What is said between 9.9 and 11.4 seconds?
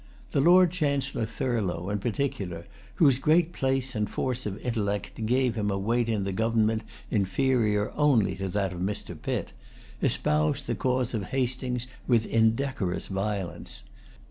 espoused the cause of